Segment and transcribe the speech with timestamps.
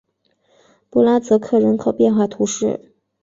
[0.89, 2.91] 博拉泽克人口变化图示